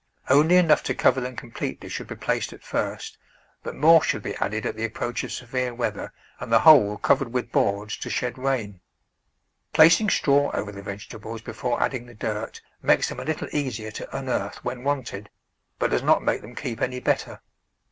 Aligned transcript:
Only 0.31 0.55
enough 0.55 0.81
to 0.85 0.95
cover 0.95 1.21
them 1.21 1.35
completely 1.35 1.87
should 1.87 2.07
be 2.07 2.15
placed 2.15 2.53
at 2.53 2.63
first, 2.63 3.19
but 3.61 3.75
more 3.75 4.01
should 4.01 4.23
be 4.23 4.33
added 4.37 4.65
at 4.65 4.75
the 4.75 4.83
approach 4.83 5.23
of 5.23 5.31
severe 5.31 5.75
weather 5.75 6.11
and 6.39 6.51
the 6.51 6.61
whole 6.61 6.97
covered 6.97 7.31
with 7.31 7.51
boards 7.51 7.97
to 7.97 8.09
shed 8.09 8.39
rain. 8.39 8.79
Placing 9.73 10.09
straw 10.09 10.49
over 10.55 10.71
the 10.71 10.81
vegetables 10.81 11.41
before 11.43 11.79
ad 11.79 11.91
THE 11.91 11.99
VEGETABLE 11.99 12.15
GARDEN 12.15 12.17
ding 12.17 12.33
the 12.33 12.41
dirt 12.47 12.61
makes 12.81 13.09
them 13.09 13.19
a 13.19 13.25
httle 13.25 13.53
easier 13.53 13.91
to 13.91 14.17
unearth 14.17 14.65
when 14.65 14.83
wanted, 14.83 15.29
but 15.77 15.91
does 15.91 16.01
not 16.01 16.23
make 16.23 16.41
them 16.41 16.55
keep 16.55 16.81
any 16.81 16.99
better. 16.99 17.39